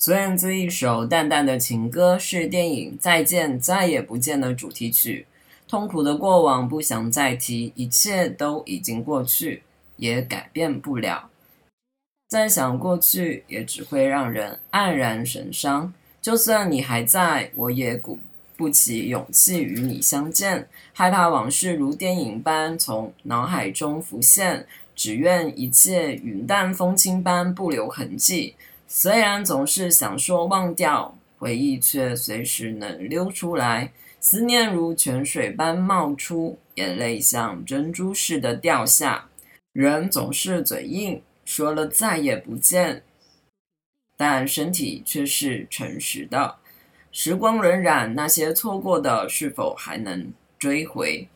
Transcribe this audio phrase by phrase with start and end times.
[0.00, 5.26] 孙燕姿一首淡淡的情歌，是电影《再见再也不见》的主题曲。
[5.66, 9.64] 痛苦的过往不想再提，一切都已经过去，
[9.96, 11.28] 也改变不了。
[12.28, 15.92] 再想过去，也只会让人黯然神伤。
[16.22, 18.20] 就算你还在，我也鼓
[18.56, 24.64] 不起勇气与你相见，害怕往事如电影般从脑海中浮现。
[24.94, 28.54] 只愿一切云淡风轻般不留痕迹。
[28.90, 33.92] 虽然总是想说忘掉，回忆却随时能溜出来。
[34.18, 39.28] 思念如泉水般冒出，眼泪像珍珠似的掉下。
[39.74, 43.02] 人总是嘴硬，说了再也不见，
[44.16, 46.56] 但身体却是诚实的。
[47.12, 51.28] 时光荏苒，那些错过的，是否还能追回？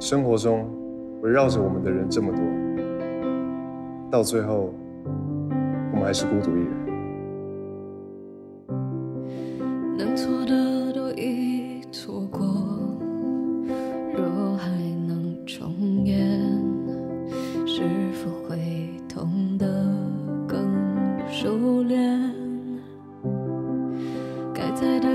[0.00, 0.66] 生活中
[1.28, 2.40] 围绕着我们的人这么多，
[4.10, 4.72] 到最后，
[5.92, 6.72] 我们还是孤独一人。
[9.98, 12.46] 能错的都已错过，
[14.16, 14.70] 若还
[15.06, 15.70] 能重
[16.06, 16.18] 演，
[17.66, 17.82] 是
[18.14, 18.56] 否会
[19.06, 19.66] 痛得
[20.46, 20.66] 更
[21.28, 22.18] 熟练？
[24.54, 25.08] 该在的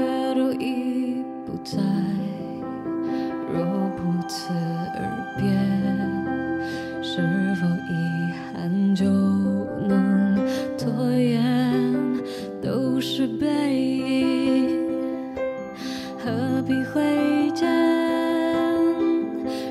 [16.66, 17.68] 必挥剑？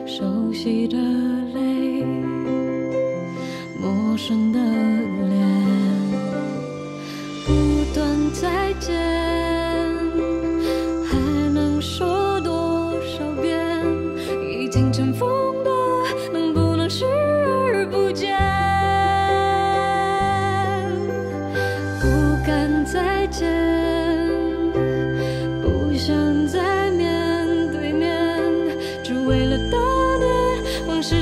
[0.06, 0.96] 熟悉的
[1.54, 2.04] 泪，
[3.80, 5.38] 陌生的脸，
[7.46, 7.52] 不
[7.94, 8.94] 断再见，
[11.08, 11.16] 还
[11.52, 13.84] 能说多少遍？
[14.50, 15.28] 已经尘封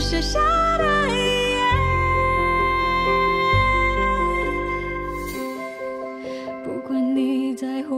[0.00, 0.40] 写下
[0.78, 1.12] 的遗
[1.50, 1.60] 言。
[6.64, 7.96] 不管你在或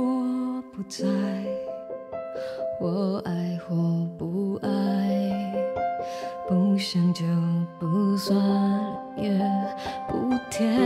[0.73, 1.07] 不在，
[2.81, 3.75] 我爱或
[4.19, 4.69] 不爱，
[6.49, 7.25] 不想就
[7.79, 8.37] 不算，
[9.17, 9.31] 也
[10.09, 10.77] 不甜。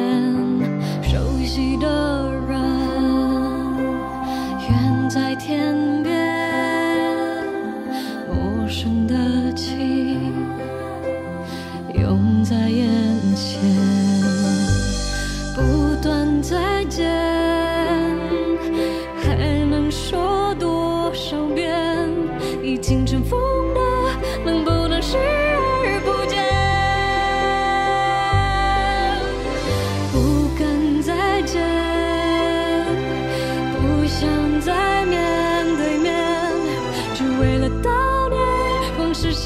[1.03, 2.61] 熟悉的人，
[4.69, 6.13] 远在天边；
[8.29, 9.15] 陌生的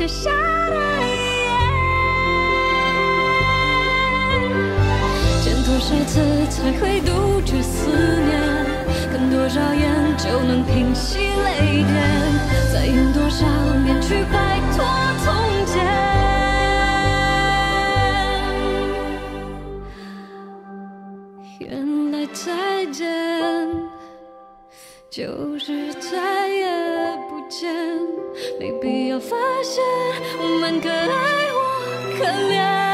[0.01, 0.31] 写下
[0.71, 1.11] 的遗
[1.45, 1.53] 言。
[5.43, 6.15] 见多少次
[6.49, 8.33] 才会杜绝思念？
[9.13, 11.93] 看多少眼就能平息泪点？
[12.73, 13.45] 再用多少
[13.85, 14.83] 年去摆脱
[15.23, 15.35] 从
[15.67, 15.85] 前？
[21.59, 23.07] 原来再见
[25.11, 26.71] 就是再也
[27.29, 27.75] 不见，
[28.61, 29.83] 没必要发现
[30.41, 31.59] 我们可爱或
[32.17, 32.90] 可怜。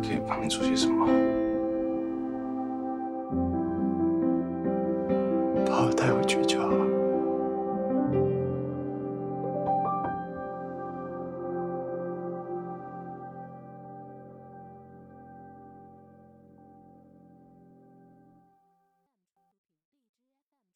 [0.00, 1.06] 可以帮你做些什么。
[5.66, 6.69] 把我带回去就好。